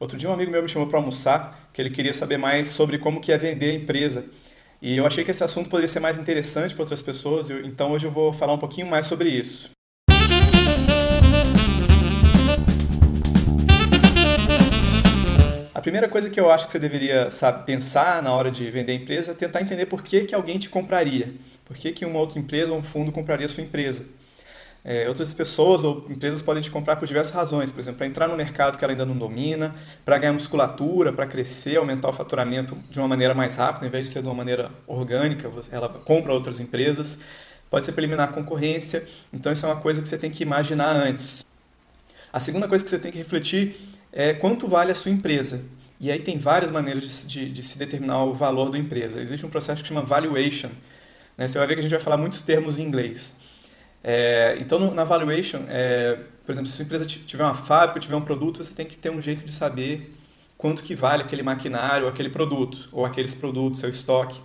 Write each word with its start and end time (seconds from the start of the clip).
Outro 0.00 0.18
dia 0.18 0.28
um 0.28 0.32
amigo 0.32 0.50
meu 0.50 0.60
me 0.60 0.68
chamou 0.68 0.88
para 0.88 0.98
almoçar, 0.98 1.70
que 1.72 1.80
ele 1.80 1.88
queria 1.88 2.12
saber 2.12 2.36
mais 2.36 2.68
sobre 2.70 2.98
como 2.98 3.20
que 3.20 3.30
é 3.30 3.38
vender 3.38 3.70
a 3.70 3.74
empresa. 3.74 4.24
E 4.82 4.96
eu 4.96 5.06
achei 5.06 5.22
que 5.22 5.30
esse 5.30 5.44
assunto 5.44 5.70
poderia 5.70 5.86
ser 5.86 6.00
mais 6.00 6.18
interessante 6.18 6.74
para 6.74 6.82
outras 6.82 7.00
pessoas, 7.00 7.48
então 7.48 7.92
hoje 7.92 8.04
eu 8.04 8.10
vou 8.10 8.32
falar 8.32 8.54
um 8.54 8.58
pouquinho 8.58 8.88
mais 8.88 9.06
sobre 9.06 9.28
isso. 9.28 9.70
A 15.72 15.80
primeira 15.80 16.08
coisa 16.08 16.28
que 16.28 16.40
eu 16.40 16.50
acho 16.50 16.66
que 16.66 16.72
você 16.72 16.80
deveria 16.80 17.30
sabe, 17.30 17.64
pensar 17.64 18.20
na 18.20 18.34
hora 18.34 18.50
de 18.50 18.68
vender 18.72 18.90
a 18.90 18.96
empresa 18.96 19.30
é 19.30 19.34
tentar 19.36 19.62
entender 19.62 19.86
por 19.86 20.02
que, 20.02 20.24
que 20.24 20.34
alguém 20.34 20.58
te 20.58 20.68
compraria. 20.68 21.32
Por 21.64 21.76
que, 21.76 21.92
que 21.92 22.04
uma 22.04 22.18
outra 22.18 22.40
empresa 22.40 22.72
ou 22.72 22.78
um 22.78 22.82
fundo 22.82 23.12
compraria 23.12 23.46
a 23.46 23.48
sua 23.48 23.62
empresa. 23.62 24.06
É, 24.86 25.08
outras 25.08 25.32
pessoas 25.32 25.82
ou 25.82 26.06
empresas 26.10 26.42
podem 26.42 26.62
te 26.62 26.70
comprar 26.70 26.96
por 26.96 27.06
diversas 27.06 27.34
razões, 27.34 27.72
por 27.72 27.80
exemplo, 27.80 27.96
para 27.96 28.06
entrar 28.06 28.28
no 28.28 28.36
mercado 28.36 28.76
que 28.76 28.84
ela 28.84 28.92
ainda 28.92 29.06
não 29.06 29.16
domina, 29.16 29.74
para 30.04 30.18
ganhar 30.18 30.34
musculatura, 30.34 31.10
para 31.10 31.26
crescer, 31.26 31.78
aumentar 31.78 32.10
o 32.10 32.12
faturamento 32.12 32.76
de 32.90 32.98
uma 32.98 33.08
maneira 33.08 33.32
mais 33.32 33.56
rápida, 33.56 33.86
em 33.86 33.88
vez 33.88 34.08
de 34.08 34.12
ser 34.12 34.20
de 34.20 34.28
uma 34.28 34.34
maneira 34.34 34.70
orgânica, 34.86 35.50
ela 35.70 35.88
compra 35.88 36.34
outras 36.34 36.60
empresas. 36.60 37.18
Pode 37.70 37.86
ser 37.86 37.92
para 37.92 38.02
eliminar 38.02 38.28
a 38.28 38.32
concorrência, 38.32 39.06
então 39.32 39.50
isso 39.50 39.64
é 39.64 39.68
uma 39.70 39.80
coisa 39.80 40.02
que 40.02 40.08
você 40.08 40.18
tem 40.18 40.30
que 40.30 40.42
imaginar 40.42 40.94
antes. 40.94 41.46
A 42.30 42.38
segunda 42.38 42.68
coisa 42.68 42.84
que 42.84 42.90
você 42.90 42.98
tem 42.98 43.10
que 43.10 43.18
refletir 43.18 43.76
é 44.12 44.34
quanto 44.34 44.68
vale 44.68 44.92
a 44.92 44.94
sua 44.94 45.10
empresa. 45.10 45.62
E 45.98 46.10
aí 46.10 46.18
tem 46.18 46.36
várias 46.36 46.70
maneiras 46.70 47.04
de, 47.04 47.26
de, 47.26 47.48
de 47.50 47.62
se 47.62 47.78
determinar 47.78 48.22
o 48.24 48.34
valor 48.34 48.70
da 48.70 48.76
empresa. 48.76 49.20
Existe 49.20 49.46
um 49.46 49.48
processo 49.48 49.82
que 49.82 49.88
chama 49.88 50.02
valuation. 50.02 50.68
Né? 51.38 51.48
Você 51.48 51.58
vai 51.58 51.66
ver 51.66 51.74
que 51.74 51.80
a 51.80 51.82
gente 51.82 51.92
vai 51.92 52.00
falar 52.00 52.18
muitos 52.18 52.42
termos 52.42 52.78
em 52.78 52.82
inglês. 52.82 53.36
É, 54.06 54.58
então, 54.60 54.78
no, 54.78 54.92
na 54.92 55.02
valuation, 55.02 55.64
é, 55.66 56.18
por 56.44 56.52
exemplo, 56.52 56.70
se 56.70 56.80
a 56.82 56.84
empresa 56.84 57.06
tiver 57.06 57.42
uma 57.42 57.54
fábrica, 57.54 57.98
tiver 57.98 58.16
um 58.16 58.20
produto, 58.20 58.62
você 58.62 58.74
tem 58.74 58.84
que 58.84 58.98
ter 58.98 59.10
um 59.10 59.18
jeito 59.18 59.42
de 59.46 59.52
saber 59.52 60.14
quanto 60.58 60.82
que 60.82 60.94
vale 60.94 61.22
aquele 61.22 61.42
maquinário, 61.42 62.06
aquele 62.06 62.28
produto, 62.28 62.90
ou 62.92 63.06
aqueles 63.06 63.34
produtos, 63.34 63.80
seu 63.80 63.88
estoque. 63.88 64.42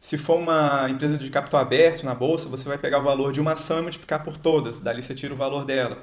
Se 0.00 0.16
for 0.16 0.38
uma 0.38 0.88
empresa 0.88 1.18
de 1.18 1.28
capital 1.30 1.60
aberto 1.60 2.04
na 2.04 2.14
bolsa, 2.14 2.48
você 2.48 2.68
vai 2.68 2.78
pegar 2.78 3.00
o 3.00 3.02
valor 3.02 3.32
de 3.32 3.40
uma 3.40 3.54
ação 3.54 3.80
e 3.80 3.82
multiplicar 3.82 4.22
por 4.22 4.36
todas, 4.36 4.78
dali 4.78 5.02
você 5.02 5.16
tira 5.16 5.34
o 5.34 5.36
valor 5.36 5.64
dela. 5.64 5.98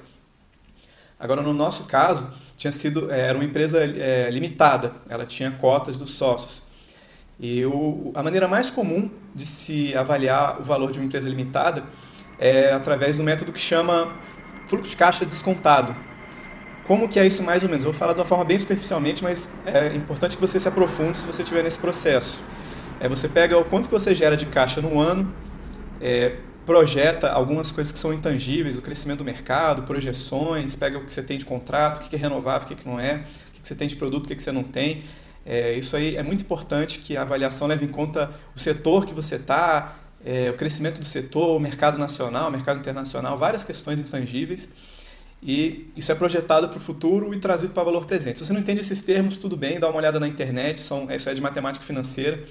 Agora, 1.17 1.41
no 1.41 1.53
nosso 1.53 1.85
caso, 1.85 2.33
tinha 2.57 2.73
sido, 2.73 3.09
é, 3.09 3.21
era 3.29 3.37
uma 3.37 3.45
empresa 3.45 3.81
é, 3.81 4.29
limitada, 4.29 4.91
ela 5.07 5.25
tinha 5.25 5.51
cotas 5.51 5.95
dos 5.95 6.11
sócios. 6.11 6.63
E 7.39 7.65
o, 7.65 8.11
a 8.13 8.21
maneira 8.21 8.45
mais 8.45 8.69
comum 8.69 9.09
de 9.33 9.45
se 9.45 9.95
avaliar 9.95 10.59
o 10.59 10.63
valor 10.63 10.91
de 10.91 10.99
uma 10.99 11.05
empresa 11.05 11.29
limitada 11.29 11.83
é 12.39 12.71
através 12.71 13.17
do 13.17 13.23
método 13.23 13.51
que 13.51 13.59
chama 13.59 14.13
fluxo 14.67 14.91
de 14.91 14.97
caixa 14.97 15.25
descontado. 15.25 15.95
Como 16.85 17.07
que 17.07 17.17
é 17.17 17.25
isso 17.25 17.41
mais 17.41 17.63
ou 17.63 17.69
menos? 17.69 17.85
Eu 17.85 17.91
vou 17.91 17.97
falar 17.97 18.13
de 18.13 18.19
uma 18.19 18.25
forma 18.25 18.43
bem 18.43 18.59
superficialmente, 18.59 19.23
mas 19.23 19.47
é 19.65 19.95
importante 19.95 20.35
que 20.35 20.41
você 20.41 20.59
se 20.59 20.67
aprofunde 20.67 21.17
se 21.17 21.25
você 21.25 21.41
estiver 21.41 21.63
nesse 21.63 21.79
processo. 21.79 22.43
É, 22.99 23.07
você 23.07 23.29
pega 23.29 23.57
o 23.57 23.63
quanto 23.63 23.87
que 23.87 23.91
você 23.91 24.13
gera 24.13 24.35
de 24.35 24.45
caixa 24.47 24.81
no 24.81 24.99
ano, 24.99 25.33
é, 26.01 26.35
projeta 26.65 27.29
algumas 27.29 27.71
coisas 27.71 27.91
que 27.91 27.99
são 27.99 28.13
intangíveis, 28.13 28.77
o 28.77 28.81
crescimento 28.81 29.19
do 29.19 29.25
mercado, 29.25 29.83
projeções, 29.83 30.75
pega 30.75 30.97
o 30.97 31.05
que 31.05 31.13
você 31.13 31.23
tem 31.23 31.37
de 31.37 31.45
contrato, 31.45 31.97
o 31.97 32.09
que 32.09 32.15
é 32.15 32.19
renovável, 32.19 32.67
o 32.69 32.75
que 32.75 32.87
não 32.87 32.99
é, 32.99 33.23
o 33.49 33.61
que 33.61 33.67
você 33.67 33.75
tem 33.75 33.87
de 33.87 33.95
produto, 33.95 34.25
o 34.25 34.35
que 34.35 34.41
você 34.41 34.51
não 34.51 34.63
tem. 34.63 35.03
É, 35.45 35.73
isso 35.73 35.95
aí 35.95 36.15
é 36.15 36.23
muito 36.23 36.41
importante 36.41 36.99
que 36.99 37.17
a 37.17 37.21
avaliação 37.21 37.67
leve 37.67 37.85
em 37.85 37.89
conta 37.89 38.31
o 38.55 38.59
setor 38.59 39.05
que 39.05 39.13
você 39.13 39.35
está, 39.35 39.95
é, 40.25 40.49
o 40.49 40.53
crescimento 40.53 40.99
do 40.99 41.05
setor, 41.05 41.55
o 41.55 41.59
mercado 41.59 41.97
nacional, 41.97 42.49
o 42.49 42.51
mercado 42.51 42.79
internacional, 42.79 43.37
várias 43.37 43.63
questões 43.63 43.99
intangíveis. 43.99 44.69
E 45.45 45.91
isso 45.95 46.11
é 46.11 46.15
projetado 46.15 46.69
para 46.69 46.77
o 46.77 46.81
futuro 46.81 47.33
e 47.33 47.37
trazido 47.37 47.73
para 47.73 47.83
valor 47.83 48.05
presente. 48.05 48.39
Se 48.39 48.45
você 48.45 48.53
não 48.53 48.61
entende 48.61 48.79
esses 48.79 49.01
termos, 49.01 49.37
tudo 49.37 49.57
bem, 49.57 49.79
dá 49.79 49.89
uma 49.89 49.97
olhada 49.97 50.19
na 50.19 50.27
internet, 50.27 50.79
são, 50.79 51.11
isso 51.11 51.29
é 51.29 51.33
de 51.33 51.41
matemática 51.41 51.83
financeira. 51.83 52.41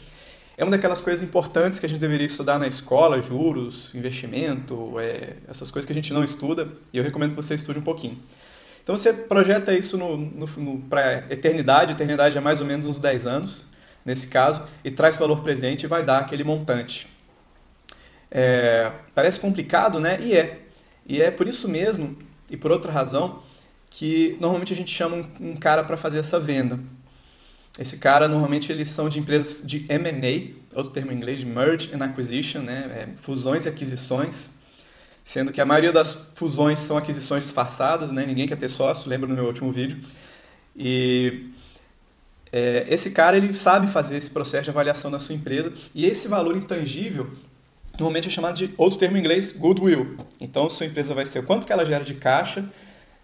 É 0.59 0.63
uma 0.63 0.71
daquelas 0.71 1.01
coisas 1.01 1.23
importantes 1.23 1.79
que 1.79 1.87
a 1.87 1.89
gente 1.89 1.99
deveria 1.99 2.27
estudar 2.27 2.59
na 2.59 2.67
escola, 2.67 3.21
juros, 3.23 3.91
investimento, 3.95 5.01
é, 5.01 5.37
essas 5.49 5.71
coisas 5.71 5.87
que 5.87 5.93
a 5.93 5.95
gente 5.95 6.13
não 6.13 6.23
estuda, 6.23 6.69
e 6.93 6.99
eu 6.99 7.05
recomendo 7.05 7.31
que 7.31 7.37
você 7.37 7.55
estude 7.55 7.79
um 7.79 7.83
pouquinho. 7.83 8.21
Então 8.83 8.95
você 8.95 9.13
projeta 9.13 9.73
isso 9.73 9.97
no, 9.97 10.17
no, 10.17 10.47
no 10.47 10.79
para 10.83 11.25
eternidade, 11.31 11.93
eternidade 11.93 12.37
é 12.37 12.41
mais 12.41 12.61
ou 12.61 12.67
menos 12.67 12.87
uns 12.87 12.99
10 12.99 13.27
anos, 13.27 13.65
nesse 14.05 14.27
caso, 14.27 14.63
e 14.85 14.91
traz 14.91 15.17
valor 15.17 15.43
presente 15.43 15.85
e 15.85 15.87
vai 15.87 16.05
dar 16.05 16.19
aquele 16.19 16.45
montante. 16.45 17.12
É, 18.35 18.91
parece 19.15 19.39
complicado, 19.39 20.01
né? 20.01 20.19
E 20.21 20.35
é. 20.35 20.63
E 21.07 21.21
é 21.21 21.31
por 21.31 21.47
isso 21.47 21.69
mesmo, 21.69 22.17
e 22.49 22.57
por 22.57 22.71
outra 22.71 22.91
razão, 22.91 23.43
que 23.91 24.39
normalmente 24.41 24.73
a 24.73 24.77
gente 24.77 24.91
chama 24.91 25.17
um, 25.17 25.51
um 25.51 25.57
cara 25.57 25.85
para 25.85 25.97
fazer 25.99 26.19
essa 26.19 26.41
venda. 26.41 26.81
Esse 27.79 27.99
cara, 27.99 28.29
normalmente, 28.29 28.73
eles 28.73 28.89
são 28.89 29.09
de 29.09 29.19
empresas 29.19 29.67
de 29.67 29.85
M&A, 29.89 30.77
outro 30.77 30.93
termo 30.93 31.13
em 31.13 31.17
inglês, 31.17 31.45
Merge 31.45 31.91
and 31.95 32.03
Acquisition, 32.03 32.61
né? 32.61 33.09
É, 33.13 33.17
fusões 33.17 33.67
e 33.67 33.69
aquisições, 33.69 34.51
sendo 35.23 35.53
que 35.53 35.61
a 35.61 35.67
maioria 35.67 35.93
das 35.93 36.17
fusões 36.35 36.79
são 36.79 36.97
aquisições 36.97 37.45
disfarçadas, 37.45 38.13
né? 38.13 38.25
Ninguém 38.25 38.49
quer 38.49 38.57
ter 38.57 38.71
sócio, 38.71 39.11
lembra 39.11 39.29
no 39.29 39.35
meu 39.35 39.45
último 39.45 39.71
vídeo. 39.71 40.01
E 40.77 41.51
é, 42.51 42.87
esse 42.89 43.11
cara, 43.11 43.37
ele 43.37 43.53
sabe 43.55 43.87
fazer 43.87 44.17
esse 44.17 44.31
processo 44.31 44.65
de 44.65 44.71
avaliação 44.71 45.11
da 45.11 45.19
sua 45.19 45.35
empresa, 45.35 45.73
e 45.95 46.07
esse 46.07 46.29
valor 46.29 46.57
intangível 46.57 47.31
normalmente 47.99 48.29
é 48.29 48.31
chamado 48.31 48.57
de 48.57 48.73
outro 48.77 48.99
termo 48.99 49.17
em 49.17 49.21
inglês, 49.21 49.53
goodwill. 49.53 50.17
Então, 50.41 50.69
sua 50.71 50.87
empresa 50.87 51.15
vai 51.15 51.27
ser 51.27 51.41
o 51.41 51.43
quanto 51.43 51.67
que 51.67 51.73
ela 51.73 51.85
gera 51.85 52.05
de 52.05 52.15
caixa, 52.15 52.65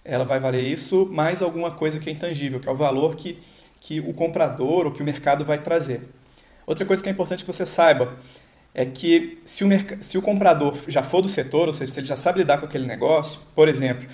ela 0.04 0.24
vai 0.24 0.40
valer 0.40 0.62
isso, 0.62 1.06
mais 1.06 1.42
alguma 1.42 1.70
coisa 1.70 1.98
que 1.98 2.08
é 2.08 2.12
intangível, 2.12 2.60
que 2.60 2.68
é 2.68 2.72
o 2.72 2.74
valor 2.74 3.16
que, 3.16 3.38
que 3.80 4.00
o 4.00 4.12
comprador 4.14 4.86
ou 4.86 4.92
que 4.92 5.02
o 5.02 5.04
mercado 5.04 5.44
vai 5.44 5.58
trazer. 5.62 6.02
Outra 6.66 6.84
coisa 6.84 7.02
que 7.02 7.08
é 7.08 7.12
importante 7.12 7.44
que 7.44 7.52
você 7.52 7.66
saiba 7.66 8.16
é 8.74 8.84
que 8.84 9.38
se 9.44 9.64
o, 9.64 9.68
se 10.00 10.18
o 10.18 10.22
comprador 10.22 10.76
já 10.86 11.02
for 11.02 11.20
do 11.20 11.28
setor, 11.28 11.68
ou 11.68 11.72
seja, 11.72 11.92
se 11.92 12.00
ele 12.00 12.06
já 12.06 12.16
sabe 12.16 12.38
lidar 12.38 12.58
com 12.58 12.66
aquele 12.66 12.86
negócio, 12.86 13.40
por 13.54 13.68
exemplo, 13.68 14.06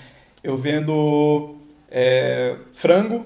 eu 0.43 0.57
vendo 0.57 1.55
é, 1.89 2.55
frango 2.71 3.25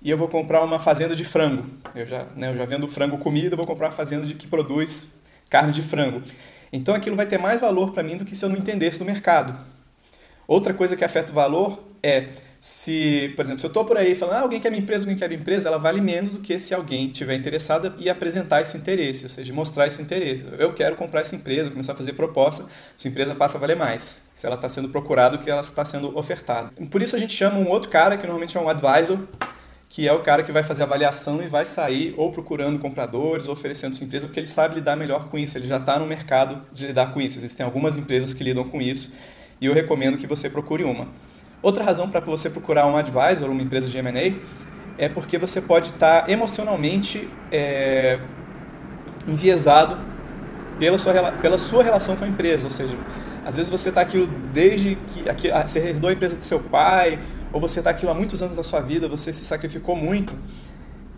e 0.00 0.10
eu 0.10 0.16
vou 0.16 0.28
comprar 0.28 0.62
uma 0.64 0.78
fazenda 0.78 1.14
de 1.14 1.24
frango. 1.24 1.66
Eu 1.94 2.06
já, 2.06 2.26
né, 2.36 2.50
eu 2.50 2.56
já 2.56 2.64
vendo 2.64 2.86
frango 2.86 3.18
comida, 3.18 3.56
vou 3.56 3.66
comprar 3.66 3.86
uma 3.86 3.92
fazenda 3.92 4.26
de, 4.26 4.34
que 4.34 4.46
produz 4.46 5.17
carne 5.48 5.72
de 5.72 5.82
frango. 5.82 6.22
Então 6.72 6.94
aquilo 6.94 7.16
vai 7.16 7.26
ter 7.26 7.38
mais 7.38 7.60
valor 7.60 7.92
para 7.92 8.02
mim 8.02 8.16
do 8.16 8.24
que 8.24 8.36
se 8.36 8.44
eu 8.44 8.48
não 8.48 8.56
entendesse 8.56 8.98
do 8.98 9.04
mercado. 9.04 9.58
Outra 10.46 10.72
coisa 10.72 10.96
que 10.96 11.04
afeta 11.04 11.32
o 11.32 11.34
valor 11.34 11.82
é 12.02 12.28
se, 12.60 13.32
por 13.36 13.44
exemplo, 13.44 13.60
se 13.60 13.66
eu 13.66 13.68
estou 13.68 13.84
por 13.84 13.96
aí 13.96 14.14
falando, 14.16 14.36
ah, 14.36 14.40
alguém 14.40 14.60
quer 14.60 14.70
minha 14.70 14.82
empresa, 14.82 15.04
alguém 15.04 15.16
quer 15.16 15.28
minha 15.28 15.40
empresa, 15.40 15.68
ela 15.68 15.78
vale 15.78 16.00
menos 16.00 16.30
do 16.30 16.40
que 16.40 16.58
se 16.58 16.74
alguém 16.74 17.08
tiver 17.08 17.34
interessado 17.36 17.94
e 17.98 18.10
apresentar 18.10 18.60
esse 18.60 18.76
interesse, 18.76 19.24
ou 19.24 19.28
seja, 19.28 19.52
mostrar 19.52 19.86
esse 19.86 20.02
interesse. 20.02 20.44
Eu 20.58 20.72
quero 20.74 20.96
comprar 20.96 21.20
essa 21.20 21.36
empresa, 21.36 21.70
começar 21.70 21.92
a 21.92 21.96
fazer 21.96 22.14
proposta, 22.14 22.64
sua 22.96 23.08
empresa 23.08 23.34
passa 23.34 23.58
a 23.58 23.60
valer 23.60 23.76
mais, 23.76 24.24
se 24.34 24.44
ela 24.44 24.56
está 24.56 24.68
sendo 24.68 24.88
procurada 24.88 25.36
do 25.36 25.44
que 25.44 25.50
ela 25.50 25.60
está 25.60 25.84
sendo 25.84 26.16
ofertada. 26.18 26.72
Por 26.90 27.00
isso 27.00 27.14
a 27.14 27.18
gente 27.18 27.32
chama 27.32 27.58
um 27.58 27.68
outro 27.68 27.90
cara, 27.90 28.16
que 28.16 28.26
normalmente 28.26 28.56
é 28.56 28.60
um 28.60 28.68
advisor, 28.68 29.18
que 29.88 30.06
é 30.06 30.12
o 30.12 30.20
cara 30.20 30.42
que 30.42 30.52
vai 30.52 30.62
fazer 30.62 30.82
a 30.82 30.86
avaliação 30.86 31.42
e 31.42 31.48
vai 31.48 31.64
sair 31.64 32.14
ou 32.16 32.30
procurando 32.30 32.78
compradores 32.78 33.46
ou 33.46 33.52
oferecendo 33.52 33.96
sua 33.96 34.04
empresa, 34.04 34.26
porque 34.26 34.38
ele 34.38 34.46
sabe 34.46 34.74
lidar 34.74 34.96
melhor 34.96 35.28
com 35.28 35.38
isso, 35.38 35.56
ele 35.56 35.66
já 35.66 35.78
está 35.78 35.98
no 35.98 36.06
mercado 36.06 36.62
de 36.72 36.88
lidar 36.88 37.12
com 37.12 37.20
isso. 37.20 37.38
Existem 37.38 37.64
algumas 37.64 37.96
empresas 37.96 38.34
que 38.34 38.44
lidam 38.44 38.64
com 38.64 38.80
isso 38.80 39.12
e 39.60 39.66
eu 39.66 39.72
recomendo 39.72 40.18
que 40.18 40.26
você 40.26 40.50
procure 40.50 40.84
uma. 40.84 41.08
Outra 41.62 41.82
razão 41.82 42.08
para 42.08 42.20
você 42.20 42.50
procurar 42.50 42.86
um 42.86 42.96
advisor, 42.96 43.50
uma 43.50 43.62
empresa 43.62 43.88
de 43.88 43.96
M&A, 43.98 44.34
é 44.96 45.08
porque 45.08 45.38
você 45.38 45.60
pode 45.60 45.90
estar 45.90 46.22
tá 46.22 46.30
emocionalmente 46.30 47.28
é, 47.50 48.20
enviesado 49.26 49.98
pela 50.78 50.98
sua, 50.98 51.32
pela 51.32 51.58
sua 51.58 51.82
relação 51.82 52.14
com 52.14 52.24
a 52.24 52.28
empresa, 52.28 52.64
ou 52.64 52.70
seja, 52.70 52.96
às 53.44 53.56
vezes 53.56 53.70
você 53.70 53.88
está 53.88 54.02
aquilo 54.02 54.26
desde 54.52 54.96
que 55.06 55.28
aqui, 55.28 55.48
você 55.50 55.80
herdou 55.80 56.10
a 56.10 56.12
empresa 56.12 56.36
do 56.36 56.44
seu 56.44 56.60
pai, 56.60 57.18
ou 57.52 57.60
você 57.60 57.80
está 57.80 57.90
aquilo 57.90 58.10
há 58.10 58.14
muitos 58.14 58.42
anos 58.42 58.56
da 58.56 58.62
sua 58.62 58.80
vida, 58.80 59.08
você 59.08 59.32
se 59.32 59.44
sacrificou 59.44 59.96
muito, 59.96 60.36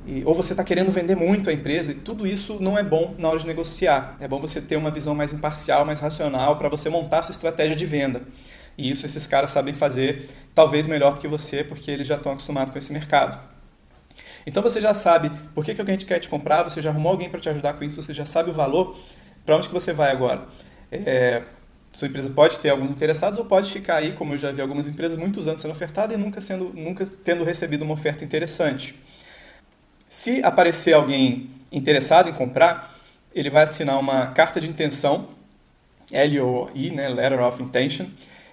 e, 0.06 0.22
ou 0.24 0.34
você 0.34 0.52
está 0.52 0.64
querendo 0.64 0.90
vender 0.90 1.14
muito 1.14 1.50
a 1.50 1.52
empresa, 1.52 1.92
e 1.92 1.94
tudo 1.94 2.26
isso 2.26 2.58
não 2.60 2.76
é 2.76 2.82
bom 2.82 3.14
na 3.18 3.28
hora 3.28 3.38
de 3.38 3.46
negociar. 3.46 4.16
É 4.18 4.26
bom 4.26 4.40
você 4.40 4.60
ter 4.60 4.76
uma 4.76 4.90
visão 4.90 5.14
mais 5.14 5.32
imparcial, 5.32 5.84
mais 5.84 6.00
racional, 6.00 6.56
para 6.56 6.68
você 6.68 6.88
montar 6.88 7.20
a 7.20 7.22
sua 7.22 7.32
estratégia 7.32 7.76
de 7.76 7.86
venda. 7.86 8.22
E 8.76 8.90
isso 8.90 9.04
esses 9.04 9.26
caras 9.26 9.50
sabem 9.50 9.74
fazer, 9.74 10.28
talvez 10.54 10.86
melhor 10.86 11.14
do 11.14 11.20
que 11.20 11.28
você, 11.28 11.62
porque 11.62 11.90
eles 11.90 12.06
já 12.06 12.16
estão 12.16 12.32
acostumados 12.32 12.72
com 12.72 12.78
esse 12.78 12.92
mercado. 12.92 13.38
Então 14.46 14.62
você 14.62 14.80
já 14.80 14.94
sabe 14.94 15.30
por 15.54 15.64
que, 15.64 15.74
que 15.74 15.80
alguém 15.80 15.98
quer 15.98 16.18
te 16.18 16.28
comprar, 16.28 16.62
você 16.62 16.80
já 16.80 16.90
arrumou 16.90 17.12
alguém 17.12 17.28
para 17.28 17.38
te 17.38 17.48
ajudar 17.48 17.74
com 17.74 17.84
isso, 17.84 18.02
você 18.02 18.14
já 18.14 18.24
sabe 18.24 18.50
o 18.50 18.52
valor, 18.54 18.98
para 19.44 19.56
onde 19.56 19.68
que 19.68 19.74
você 19.74 19.92
vai 19.92 20.10
agora. 20.10 20.46
É, 20.90 21.42
sua 21.92 22.08
empresa 22.08 22.30
pode 22.30 22.58
ter 22.60 22.70
alguns 22.70 22.90
interessados 22.90 23.38
ou 23.38 23.44
pode 23.44 23.70
ficar 23.72 23.96
aí, 23.96 24.12
como 24.12 24.34
eu 24.34 24.38
já 24.38 24.52
vi 24.52 24.60
algumas 24.60 24.88
empresas, 24.88 25.18
muitos 25.18 25.48
anos 25.48 25.60
sendo 25.60 25.72
ofertada 25.72 26.14
e 26.14 26.16
nunca, 26.16 26.40
sendo, 26.40 26.72
nunca 26.74 27.04
tendo 27.24 27.42
recebido 27.44 27.82
uma 27.82 27.94
oferta 27.94 28.24
interessante. 28.24 28.94
Se 30.08 30.42
aparecer 30.44 30.92
alguém 30.92 31.50
interessado 31.72 32.30
em 32.30 32.32
comprar, 32.32 32.96
ele 33.34 33.50
vai 33.50 33.64
assinar 33.64 33.98
uma 33.98 34.28
carta 34.28 34.60
de 34.60 34.68
intenção, 34.68 35.28
LOI, 36.12 36.90
né, 36.90 37.08
Letter 37.08 37.40
of 37.40 37.62
Intention, 37.62 38.06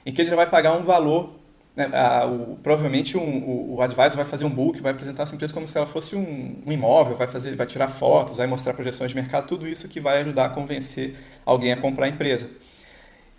em 0.06 0.12
que 0.12 0.22
ele 0.22 0.30
já 0.30 0.36
vai 0.36 0.50
pagar 0.50 0.74
um 0.74 0.84
valor 0.84 1.38
né, 1.75 1.89
a, 1.94 2.25
o, 2.25 2.57
provavelmente 2.63 3.18
um, 3.18 3.22
o, 3.22 3.75
o 3.75 3.81
advisor 3.84 4.16
vai 4.16 4.25
fazer 4.25 4.45
um 4.45 4.50
book, 4.50 4.81
vai 4.81 4.92
apresentar 4.92 5.24
a 5.24 5.25
sua 5.28 5.36
empresa 5.36 5.54
como 5.54 5.68
se 5.68 5.78
ela 5.78 5.86
fosse 5.86 6.16
um, 6.16 6.56
um 6.66 6.72
imóvel, 6.72 7.16
vai 7.16 7.28
fazer, 7.28 7.56
vai 7.56 7.68
tirar 7.68 7.88
fotos, 7.88 8.38
vai 8.38 8.48
mostrar 8.48 8.74
projeções 8.74 9.12
de 9.12 9.16
mercado, 9.16 9.48
tudo 9.48 9.68
isso 9.68 9.88
que 9.88 10.00
vai 10.00 10.22
ajudar 10.22 10.45
a 10.45 10.50
convencer 10.50 11.16
alguém 11.45 11.72
a 11.72 11.78
comprar 11.78 12.07
a 12.07 12.10
empresa. 12.10 12.50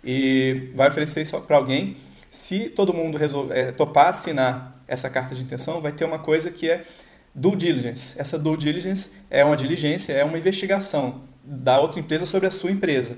E 0.03 0.71
vai 0.75 0.87
oferecer 0.87 1.21
isso 1.21 1.39
para 1.41 1.57
alguém. 1.57 1.97
Se 2.29 2.69
todo 2.69 2.93
mundo 2.93 3.17
resolver, 3.17 3.57
é, 3.57 3.71
topar 3.71 4.07
assinar 4.07 4.75
essa 4.87 5.09
carta 5.09 5.35
de 5.35 5.43
intenção, 5.43 5.81
vai 5.81 5.91
ter 5.91 6.05
uma 6.05 6.19
coisa 6.19 6.51
que 6.51 6.69
é 6.69 6.83
due 7.33 7.55
diligence. 7.55 8.19
Essa 8.19 8.37
due 8.37 8.57
diligence 8.57 9.11
é 9.29 9.43
uma 9.43 9.57
diligência, 9.57 10.13
é 10.13 10.23
uma 10.23 10.37
investigação 10.37 11.23
da 11.43 11.79
outra 11.79 11.99
empresa 11.99 12.25
sobre 12.25 12.47
a 12.47 12.51
sua 12.51 12.71
empresa. 12.71 13.17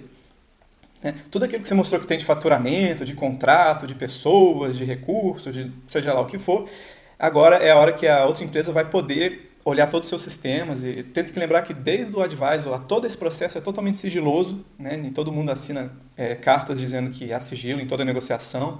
Né? 1.03 1.15
Tudo 1.29 1.45
aquilo 1.45 1.61
que 1.61 1.67
você 1.67 1.73
mostrou 1.73 1.99
que 1.99 2.07
tem 2.07 2.17
de 2.17 2.25
faturamento, 2.25 3.03
de 3.03 3.13
contrato, 3.13 3.87
de 3.87 3.95
pessoas, 3.95 4.77
de 4.77 4.85
recursos, 4.85 5.53
de 5.53 5.71
seja 5.87 6.13
lá 6.13 6.21
o 6.21 6.25
que 6.25 6.37
for, 6.37 6.69
agora 7.17 7.57
é 7.57 7.71
a 7.71 7.77
hora 7.77 7.91
que 7.91 8.07
a 8.07 8.25
outra 8.25 8.43
empresa 8.43 8.71
vai 8.71 8.85
poder 8.85 9.50
olhar 9.63 9.87
todos 9.87 10.07
os 10.07 10.09
seus 10.09 10.21
sistemas 10.23 10.83
e 10.83 11.03
tenta 11.03 11.31
que 11.31 11.39
lembrar 11.39 11.61
que 11.61 11.73
desde 11.73 12.15
o 12.15 12.21
advisor, 12.21 12.81
todo 12.83 13.05
esse 13.05 13.17
processo 13.17 13.57
é 13.57 13.61
totalmente 13.61 13.97
sigiloso, 13.97 14.65
né? 14.77 14.97
nem 14.97 15.11
todo 15.11 15.31
mundo 15.31 15.51
assina 15.51 15.91
é, 16.17 16.35
cartas 16.35 16.79
dizendo 16.79 17.09
que 17.11 17.31
há 17.31 17.39
sigilo 17.39 17.79
em 17.79 17.87
toda 17.87 18.03
negociação. 18.03 18.79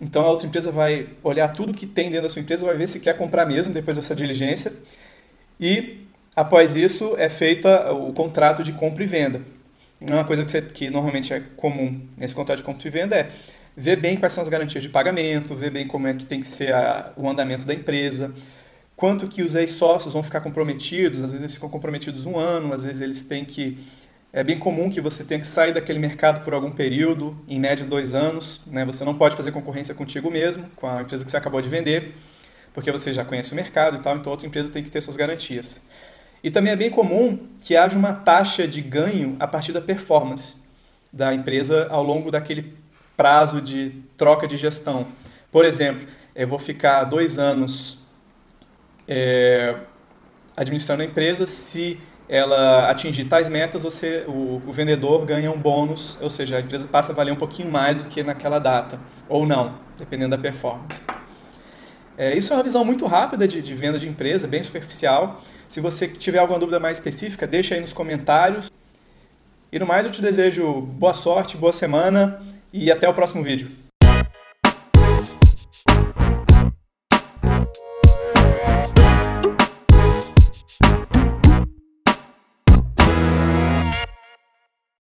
Então 0.00 0.22
a 0.22 0.30
outra 0.30 0.46
empresa 0.46 0.70
vai 0.70 1.08
olhar 1.22 1.48
tudo 1.48 1.74
que 1.74 1.86
tem 1.86 2.08
dentro 2.08 2.22
da 2.22 2.28
sua 2.28 2.40
empresa, 2.40 2.64
vai 2.64 2.76
ver 2.76 2.88
se 2.88 3.00
quer 3.00 3.16
comprar 3.16 3.44
mesmo 3.44 3.74
depois 3.74 3.96
dessa 3.96 4.14
diligência 4.14 4.72
e 5.58 6.06
após 6.34 6.76
isso 6.76 7.14
é 7.18 7.28
feita 7.28 7.92
o 7.92 8.12
contrato 8.12 8.62
de 8.62 8.72
compra 8.72 9.02
e 9.02 9.06
venda. 9.06 9.42
Uma 10.08 10.24
coisa 10.24 10.42
que, 10.44 10.50
você, 10.50 10.62
que 10.62 10.88
normalmente 10.88 11.34
é 11.34 11.40
comum 11.56 12.00
nesse 12.16 12.34
contrato 12.34 12.58
de 12.58 12.64
compra 12.64 12.88
e 12.88 12.90
venda 12.90 13.16
é 13.16 13.30
ver 13.76 13.96
bem 13.96 14.16
quais 14.16 14.32
são 14.32 14.42
as 14.42 14.48
garantias 14.48 14.82
de 14.82 14.88
pagamento, 14.88 15.54
ver 15.54 15.70
bem 15.70 15.86
como 15.86 16.06
é 16.06 16.14
que 16.14 16.24
tem 16.24 16.40
que 16.40 16.48
ser 16.48 16.72
a, 16.72 17.12
o 17.16 17.28
andamento 17.28 17.66
da 17.66 17.74
empresa, 17.74 18.34
quanto 19.00 19.26
que 19.28 19.40
os 19.40 19.54
ex-sócios 19.54 20.12
vão 20.12 20.22
ficar 20.22 20.42
comprometidos, 20.42 21.22
às 21.22 21.30
vezes 21.30 21.40
eles 21.40 21.54
ficam 21.54 21.70
comprometidos 21.70 22.26
um 22.26 22.38
ano, 22.38 22.74
às 22.74 22.84
vezes 22.84 23.00
eles 23.00 23.24
têm 23.24 23.46
que... 23.46 23.78
É 24.30 24.44
bem 24.44 24.58
comum 24.58 24.90
que 24.90 25.00
você 25.00 25.24
tenha 25.24 25.40
que 25.40 25.46
sair 25.46 25.72
daquele 25.72 25.98
mercado 25.98 26.44
por 26.44 26.52
algum 26.52 26.70
período, 26.70 27.34
em 27.48 27.58
média 27.58 27.84
dois 27.84 28.14
anos, 28.14 28.60
né? 28.66 28.84
você 28.84 29.02
não 29.02 29.14
pode 29.14 29.34
fazer 29.34 29.52
concorrência 29.52 29.94
contigo 29.94 30.30
mesmo, 30.30 30.68
com 30.76 30.86
a 30.86 31.00
empresa 31.00 31.24
que 31.24 31.30
você 31.30 31.36
acabou 31.38 31.62
de 31.62 31.68
vender, 31.70 32.14
porque 32.74 32.92
você 32.92 33.10
já 33.10 33.24
conhece 33.24 33.52
o 33.52 33.56
mercado 33.56 33.96
e 33.96 34.00
tal, 34.00 34.18
então 34.18 34.30
outra 34.30 34.46
empresa 34.46 34.70
tem 34.70 34.84
que 34.84 34.90
ter 34.90 35.00
suas 35.00 35.16
garantias. 35.16 35.80
E 36.44 36.50
também 36.50 36.70
é 36.70 36.76
bem 36.76 36.90
comum 36.90 37.38
que 37.62 37.74
haja 37.74 37.98
uma 37.98 38.12
taxa 38.12 38.68
de 38.68 38.82
ganho 38.82 39.34
a 39.40 39.46
partir 39.46 39.72
da 39.72 39.80
performance 39.80 40.56
da 41.10 41.32
empresa 41.32 41.88
ao 41.90 42.04
longo 42.04 42.30
daquele 42.30 42.76
prazo 43.16 43.62
de 43.62 43.94
troca 44.18 44.46
de 44.46 44.58
gestão. 44.58 45.06
Por 45.50 45.64
exemplo, 45.64 46.06
eu 46.36 46.46
vou 46.46 46.58
ficar 46.58 47.04
dois 47.04 47.38
anos 47.38 47.99
é, 49.10 49.74
administrando 50.56 51.02
a 51.02 51.04
empresa, 51.04 51.44
se 51.44 52.00
ela 52.28 52.88
atingir 52.88 53.24
tais 53.24 53.48
metas, 53.48 53.82
você, 53.82 54.24
o, 54.28 54.62
o, 54.64 54.72
vendedor 54.72 55.26
ganha 55.26 55.50
um 55.50 55.58
bônus, 55.58 56.16
ou 56.20 56.30
seja, 56.30 56.58
a 56.58 56.60
empresa 56.60 56.86
passa 56.86 57.10
a 57.10 57.14
valer 57.14 57.32
um 57.32 57.36
pouquinho 57.36 57.68
mais 57.72 58.04
do 58.04 58.08
que 58.08 58.22
naquela 58.22 58.60
data, 58.60 59.00
ou 59.28 59.44
não, 59.44 59.74
dependendo 59.98 60.36
da 60.36 60.38
performance. 60.38 61.02
É, 62.16 62.36
isso 62.36 62.52
é 62.52 62.56
uma 62.56 62.62
visão 62.62 62.84
muito 62.84 63.04
rápida 63.04 63.48
de, 63.48 63.60
de 63.60 63.74
venda 63.74 63.98
de 63.98 64.08
empresa, 64.08 64.46
bem 64.46 64.62
superficial. 64.62 65.42
Se 65.66 65.80
você 65.80 66.06
tiver 66.06 66.38
alguma 66.38 66.58
dúvida 66.58 66.78
mais 66.78 66.98
específica, 66.98 67.48
deixa 67.48 67.74
aí 67.74 67.80
nos 67.80 67.92
comentários. 67.92 68.70
E 69.72 69.78
no 69.78 69.86
mais, 69.86 70.06
eu 70.06 70.12
te 70.12 70.22
desejo 70.22 70.80
boa 70.82 71.14
sorte, 71.14 71.56
boa 71.56 71.72
semana 71.72 72.40
e 72.72 72.92
até 72.92 73.08
o 73.08 73.14
próximo 73.14 73.42
vídeo. 73.42 73.89